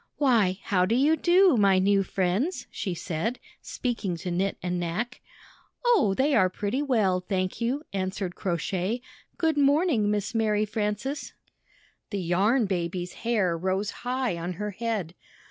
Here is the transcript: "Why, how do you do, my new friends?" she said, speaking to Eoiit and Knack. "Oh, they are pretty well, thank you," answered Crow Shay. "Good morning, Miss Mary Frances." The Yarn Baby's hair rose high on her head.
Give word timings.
"Why, 0.17 0.57
how 0.63 0.87
do 0.87 0.95
you 0.95 1.15
do, 1.15 1.55
my 1.57 1.77
new 1.77 2.01
friends?" 2.01 2.65
she 2.71 2.95
said, 2.95 3.37
speaking 3.61 4.17
to 4.17 4.31
Eoiit 4.31 4.55
and 4.63 4.79
Knack. 4.79 5.21
"Oh, 5.85 6.15
they 6.17 6.33
are 6.33 6.49
pretty 6.49 6.81
well, 6.81 7.19
thank 7.19 7.61
you," 7.61 7.83
answered 7.93 8.33
Crow 8.33 8.57
Shay. 8.57 9.03
"Good 9.37 9.57
morning, 9.59 10.09
Miss 10.09 10.33
Mary 10.33 10.65
Frances." 10.65 11.33
The 12.09 12.17
Yarn 12.19 12.65
Baby's 12.65 13.13
hair 13.13 13.55
rose 13.55 13.91
high 14.01 14.37
on 14.39 14.53
her 14.53 14.71
head. 14.71 15.13